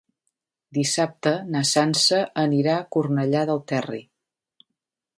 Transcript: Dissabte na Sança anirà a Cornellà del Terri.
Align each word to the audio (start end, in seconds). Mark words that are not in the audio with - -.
Dissabte 0.77 1.33
na 1.57 1.61
Sança 1.73 2.23
anirà 2.47 2.75
a 2.81 2.89
Cornellà 2.97 3.47
del 3.51 3.65
Terri. 3.75 4.05